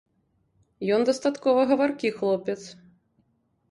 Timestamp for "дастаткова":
1.11-1.69